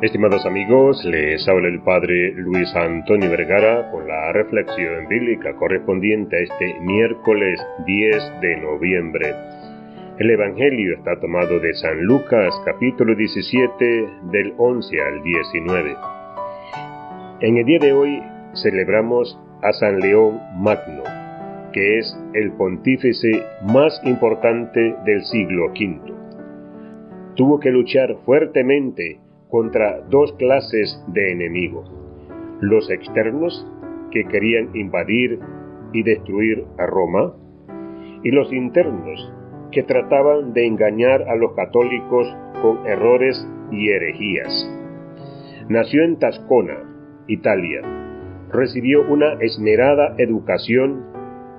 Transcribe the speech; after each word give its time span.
Estimados 0.00 0.46
amigos, 0.46 1.04
les 1.04 1.48
habla 1.48 1.66
el 1.66 1.80
Padre 1.80 2.30
Luis 2.36 2.72
Antonio 2.76 3.28
Vergara 3.30 3.90
con 3.90 4.06
la 4.06 4.30
reflexión 4.32 5.08
bíblica 5.08 5.56
correspondiente 5.56 6.36
a 6.36 6.40
este 6.40 6.78
miércoles 6.82 7.60
10 7.84 8.40
de 8.40 8.56
noviembre. 8.58 9.34
El 10.20 10.30
Evangelio 10.30 10.94
está 10.94 11.18
tomado 11.18 11.58
de 11.58 11.74
San 11.74 12.00
Lucas 12.04 12.54
capítulo 12.64 13.16
17 13.16 14.08
del 14.30 14.54
11 14.56 15.02
al 15.02 15.20
19. 15.24 15.96
En 17.40 17.56
el 17.56 17.64
día 17.64 17.80
de 17.80 17.92
hoy 17.92 18.22
celebramos 18.54 19.36
a 19.64 19.72
San 19.72 19.98
León 19.98 20.38
Magno, 20.58 21.02
que 21.72 21.98
es 21.98 22.16
el 22.34 22.52
pontífice 22.52 23.42
más 23.64 24.00
importante 24.04 24.94
del 25.04 25.24
siglo 25.24 25.72
V. 25.72 26.14
Tuvo 27.34 27.58
que 27.58 27.72
luchar 27.72 28.14
fuertemente 28.24 29.18
contra 29.48 30.00
dos 30.10 30.32
clases 30.34 31.02
de 31.08 31.32
enemigos, 31.32 31.90
los 32.60 32.90
externos, 32.90 33.66
que 34.10 34.24
querían 34.24 34.74
invadir 34.74 35.38
y 35.92 36.02
destruir 36.02 36.64
a 36.78 36.86
Roma, 36.86 37.34
y 38.22 38.30
los 38.30 38.52
internos, 38.52 39.32
que 39.72 39.82
trataban 39.82 40.52
de 40.54 40.66
engañar 40.66 41.22
a 41.28 41.36
los 41.36 41.52
católicos 41.54 42.26
con 42.62 42.86
errores 42.86 43.46
y 43.70 43.88
herejías. 43.90 44.70
Nació 45.68 46.04
en 46.04 46.18
Tascona, 46.18 47.24
Italia. 47.26 47.82
Recibió 48.50 49.06
una 49.06 49.34
esmerada 49.40 50.14
educación 50.16 51.04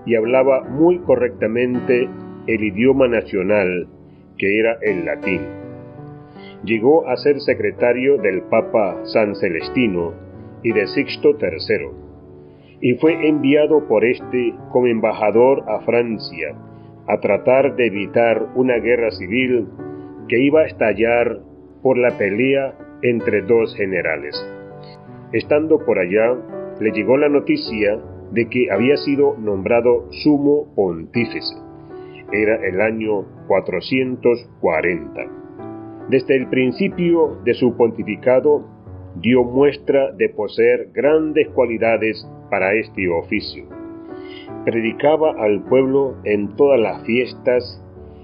y 0.06 0.16
hablaba 0.16 0.64
muy 0.64 0.98
correctamente 1.00 2.10
el 2.48 2.64
idioma 2.64 3.08
nacional, 3.08 3.88
que 4.38 4.60
era 4.60 4.78
el 4.82 5.06
latín 5.06 5.59
llegó 6.64 7.08
a 7.08 7.16
ser 7.18 7.40
secretario 7.40 8.18
del 8.18 8.44
Papa 8.44 9.00
San 9.06 9.36
Celestino 9.36 10.14
y 10.64 10.74
de 10.74 10.88
Sixto 10.88 11.38
III, 11.40 11.90
y 12.82 12.94
fue 12.96 13.28
enviado 13.28 13.88
por 13.88 14.06
este 14.06 14.54
como 14.72 14.88
embajador 14.88 15.64
a 15.68 15.82
Francia 15.82 16.56
a 17.08 17.20
tratar 17.20 17.76
de 17.76 17.88
evitar 17.88 18.50
una 18.56 18.78
guerra 18.78 19.12
civil 19.12 19.68
que 20.28 20.40
iba 20.40 20.62
a 20.62 20.68
estallar 20.68 21.40
por 21.82 21.98
la 21.98 22.18
pelea 22.18 22.76
entre 23.02 23.42
dos 23.42 23.76
generales. 23.76 24.36
Estando 25.32 25.80
por 25.86 25.98
allá, 25.98 26.36
le 26.80 26.92
llegó 26.92 27.18
la 27.18 27.30
noticia 27.30 28.00
de 28.32 28.48
que 28.48 28.72
había 28.72 28.98
sido 28.98 29.36
nombrado 29.38 30.08
sumo 30.12 30.74
pontífice. 30.76 31.56
Era 32.32 32.56
el 32.68 32.80
año 32.80 33.26
440. 33.48 35.39
Desde 36.10 36.36
el 36.36 36.48
principio 36.48 37.38
de 37.46 37.54
su 37.54 37.78
pontificado 37.78 38.66
dio 39.22 39.44
muestra 39.44 40.12
de 40.14 40.30
poseer 40.30 40.90
grandes 40.92 41.50
cualidades 41.50 42.28
para 42.50 42.74
este 42.74 43.08
oficio. 43.10 43.66
Predicaba 44.66 45.36
al 45.38 45.64
pueblo 45.66 46.16
en 46.24 46.56
todas 46.56 46.80
las 46.80 47.04
fiestas 47.06 47.84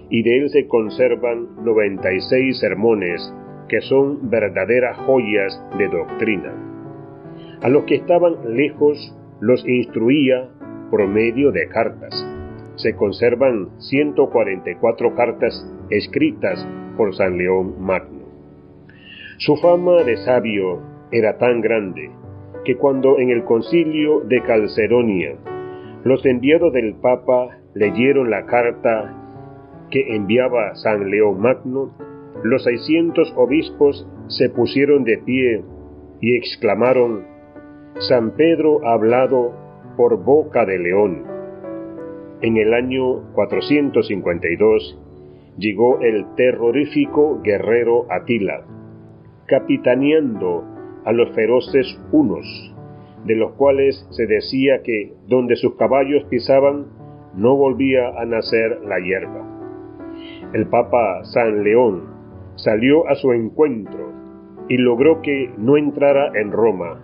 y 0.09 0.23
de 0.23 0.37
él 0.37 0.49
se 0.49 0.67
conservan 0.67 1.63
96 1.63 2.59
sermones 2.59 3.33
que 3.69 3.81
son 3.81 4.31
verdaderas 4.31 4.97
joyas 5.05 5.63
de 5.77 5.87
doctrina. 5.87 6.53
A 7.61 7.69
los 7.69 7.83
que 7.83 7.95
estaban 7.95 8.55
lejos 8.55 9.15
los 9.41 9.63
instruía 9.67 10.49
por 10.89 11.07
medio 11.07 11.51
de 11.51 11.67
cartas. 11.67 12.34
Se 12.75 12.95
conservan 12.95 13.69
144 13.79 15.15
cartas 15.15 15.65
escritas 15.89 16.67
por 16.97 17.15
San 17.15 17.37
León 17.37 17.75
Magno. 17.79 18.25
Su 19.37 19.55
fama 19.57 20.03
de 20.03 20.17
sabio 20.17 20.81
era 21.11 21.37
tan 21.37 21.61
grande 21.61 22.11
que 22.63 22.75
cuando 22.75 23.19
en 23.19 23.29
el 23.29 23.43
concilio 23.43 24.21
de 24.21 24.41
Calcedonia 24.41 25.35
los 26.03 26.25
enviados 26.25 26.73
del 26.73 26.95
Papa 26.95 27.57
leyeron 27.73 28.29
la 28.29 28.45
carta 28.45 29.13
que 29.91 30.15
enviaba 30.15 30.75
San 30.75 31.09
León 31.09 31.39
Magno, 31.39 31.91
los 32.43 32.63
600 32.63 33.33
obispos 33.37 34.07
se 34.27 34.49
pusieron 34.49 35.03
de 35.03 35.17
pie 35.19 35.63
y 36.21 36.35
exclamaron, 36.35 37.25
San 37.99 38.31
Pedro 38.31 38.85
ha 38.85 38.93
hablado 38.93 39.53
por 39.95 40.23
boca 40.23 40.65
de 40.65 40.79
león. 40.79 41.34
En 42.41 42.57
el 42.57 42.73
año 42.73 43.33
452, 43.33 44.99
llegó 45.57 45.99
el 46.01 46.25
terrorífico 46.35 47.41
guerrero 47.41 48.05
Atila, 48.09 48.65
capitaneando 49.47 50.65
a 51.05 51.13
los 51.13 51.33
feroces 51.33 51.97
unos, 52.11 52.45
de 53.25 53.35
los 53.35 53.53
cuales 53.53 54.05
se 54.11 54.27
decía 54.27 54.81
que 54.83 55.13
donde 55.27 55.55
sus 55.55 55.75
caballos 55.75 56.25
pisaban 56.25 56.87
no 57.35 57.55
volvía 57.55 58.09
a 58.19 58.25
nacer 58.25 58.81
la 58.85 58.99
hierba. 58.99 59.55
El 60.53 60.67
Papa 60.67 61.23
San 61.23 61.63
León 61.63 62.03
salió 62.55 63.07
a 63.07 63.15
su 63.15 63.31
encuentro 63.31 64.11
y 64.67 64.77
logró 64.77 65.21
que 65.21 65.51
no 65.57 65.77
entrara 65.77 66.31
en 66.39 66.51
Roma 66.51 66.99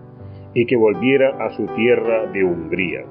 y 0.54 0.66
que 0.66 0.76
volviera 0.76 1.38
a 1.44 1.52
su 1.52 1.66
tierra 1.68 2.32
de 2.32 2.44
Hungría. 2.44 3.06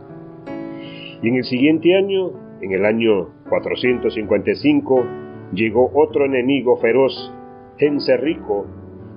Y 1.22 1.28
en 1.28 1.36
el 1.36 1.44
siguiente 1.44 1.94
año, 1.97 2.31
en 2.60 2.72
el 2.72 2.84
año 2.84 3.28
455, 3.48 5.04
llegó 5.53 5.91
otro 5.94 6.25
enemigo 6.25 6.76
feroz, 6.78 7.34
Genserrico, 7.78 8.66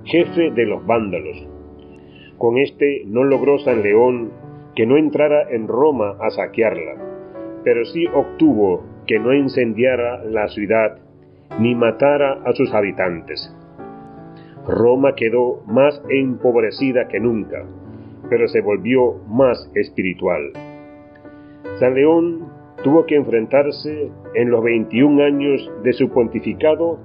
jefe 0.04 0.50
de 0.50 0.66
los 0.66 0.84
vándalos. 0.86 1.46
Con 2.38 2.58
este 2.58 3.02
no 3.06 3.24
logró 3.24 3.58
San 3.58 3.82
León 3.82 4.32
que 4.74 4.86
no 4.86 4.96
entrara 4.96 5.50
en 5.50 5.68
Roma 5.68 6.16
a 6.20 6.30
saquearla, 6.30 7.60
pero 7.62 7.84
sí 7.84 8.06
obtuvo 8.06 8.82
que 9.06 9.18
no 9.18 9.32
incendiara 9.32 10.24
la 10.24 10.48
ciudad 10.48 10.98
ni 11.60 11.74
matara 11.74 12.42
a 12.44 12.52
sus 12.52 12.72
habitantes. 12.74 13.54
Roma 14.66 15.14
quedó 15.14 15.62
más 15.66 16.02
empobrecida 16.08 17.06
que 17.08 17.20
nunca, 17.20 17.64
pero 18.28 18.48
se 18.48 18.62
volvió 18.62 19.14
más 19.28 19.70
espiritual. 19.74 20.52
San 21.78 21.94
León 21.94 22.46
tuvo 22.84 23.04
que 23.04 23.16
enfrentarse 23.16 24.12
en 24.34 24.50
los 24.50 24.62
21 24.62 25.24
años 25.24 25.72
de 25.82 25.92
su 25.92 26.08
pontificado 26.08 27.00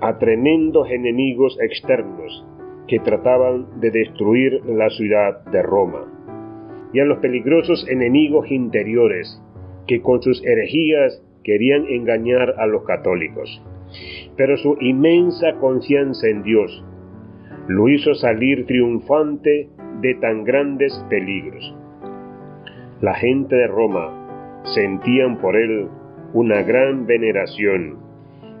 a 0.00 0.18
tremendos 0.18 0.88
enemigos 0.88 1.58
externos 1.60 2.46
que 2.86 3.00
trataban 3.00 3.80
de 3.80 3.90
destruir 3.90 4.62
la 4.66 4.88
ciudad 4.90 5.44
de 5.46 5.62
Roma, 5.62 6.06
y 6.92 7.00
a 7.00 7.04
los 7.04 7.18
peligrosos 7.18 7.88
enemigos 7.88 8.48
interiores 8.52 9.42
que 9.88 10.00
con 10.00 10.22
sus 10.22 10.44
herejías 10.44 11.20
querían 11.42 11.86
engañar 11.88 12.54
a 12.58 12.66
los 12.66 12.84
católicos. 12.84 13.62
Pero 14.36 14.56
su 14.58 14.76
inmensa 14.80 15.56
confianza 15.58 16.28
en 16.28 16.44
Dios 16.44 16.84
lo 17.66 17.88
hizo 17.88 18.14
salir 18.14 18.64
triunfante 18.66 19.68
de 20.00 20.14
tan 20.14 20.44
grandes 20.44 21.04
peligros. 21.10 21.74
La 23.00 23.14
gente 23.14 23.54
de 23.54 23.68
Roma 23.68 24.62
sentían 24.74 25.38
por 25.38 25.56
él 25.56 25.88
una 26.32 26.62
gran 26.62 27.06
veneración 27.06 27.96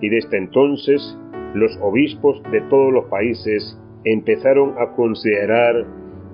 y 0.00 0.08
desde 0.08 0.38
entonces 0.38 1.18
los 1.54 1.76
obispos 1.82 2.40
de 2.52 2.60
todos 2.62 2.92
los 2.92 3.06
países 3.06 3.76
empezaron 4.04 4.74
a 4.78 4.94
considerar 4.94 5.84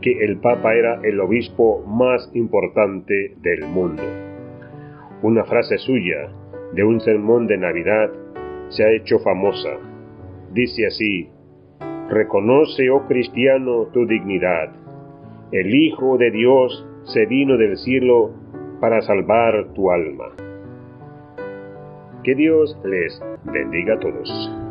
que 0.02 0.22
el 0.22 0.36
Papa 0.36 0.74
era 0.74 1.00
el 1.02 1.18
obispo 1.18 1.82
más 1.86 2.30
importante 2.34 3.36
del 3.40 3.66
mundo. 3.68 4.02
Una 5.22 5.44
frase 5.44 5.78
suya 5.78 6.28
de 6.74 6.84
un 6.84 7.00
sermón 7.00 7.46
de 7.46 7.56
Navidad 7.56 8.10
se 8.68 8.84
ha 8.84 8.90
hecho 8.90 9.18
famosa. 9.20 9.78
Dice 10.52 10.86
así, 10.86 11.30
Reconoce, 12.10 12.90
oh 12.90 13.06
cristiano, 13.06 13.86
tu 13.94 14.06
dignidad. 14.06 14.74
El 15.52 15.74
Hijo 15.74 16.18
de 16.18 16.30
Dios 16.30 16.86
se 17.04 17.26
vino 17.26 17.56
del 17.56 17.76
cielo 17.76 18.30
para 18.80 19.00
salvar 19.02 19.66
tu 19.74 19.90
alma. 19.90 20.26
Que 22.22 22.34
Dios 22.34 22.76
les 22.84 23.20
bendiga 23.44 23.94
a 23.94 23.98
todos. 24.00 24.63